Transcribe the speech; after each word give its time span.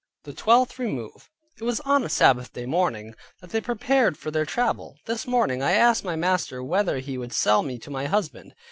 THE 0.23 0.33
TWELFTH 0.33 0.79
REMOVE 0.79 1.29
It 1.59 1.63
was 1.63 1.79
upon 1.79 2.03
a 2.03 2.09
Sabbath 2.09 2.53
day 2.53 2.65
morning, 2.65 3.13
that 3.39 3.51
they 3.51 3.61
prepared 3.61 4.17
for 4.17 4.31
their 4.31 4.47
travel. 4.47 4.97
This 5.05 5.27
morning 5.27 5.61
I 5.61 5.73
asked 5.73 6.03
my 6.03 6.15
master 6.15 6.63
whether 6.63 6.97
he 6.97 7.19
would 7.19 7.33
sell 7.33 7.61
me 7.61 7.77
to 7.77 7.91
my 7.91 8.07
husband. 8.07 8.55